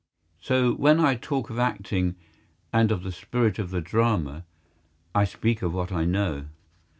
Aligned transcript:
So 0.39 0.73
when 0.73 0.99
I 0.99 1.13
talk 1.13 1.51
of 1.51 1.59
acting 1.59 2.15
and 2.73 2.91
of 2.91 3.03
the 3.03 3.11
spirit 3.11 3.59
of 3.59 3.69
the 3.69 3.81
Drama, 3.81 4.45
I 5.13 5.25
speak 5.25 5.61
of 5.61 5.75
what 5.75 5.91
I 5.91 6.05
know. 6.05 6.45